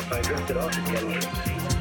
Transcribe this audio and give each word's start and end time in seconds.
If 0.00 0.12
I 0.14 0.22
drifted 0.22 0.56
off 0.56 0.72
again, 0.78 1.79